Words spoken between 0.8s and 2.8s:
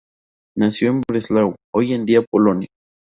en Breslau, hoy en día Polonia.